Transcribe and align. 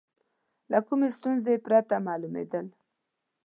له 0.71 0.79
کومې 0.87 1.07
ستونزې 1.17 1.53
پرته 1.65 1.95
معلومېدل. 2.07 2.65